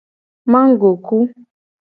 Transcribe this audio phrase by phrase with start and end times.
[0.51, 1.17] Magoku.